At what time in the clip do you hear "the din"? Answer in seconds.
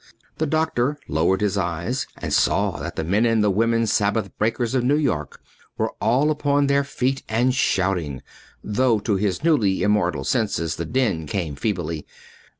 10.77-11.27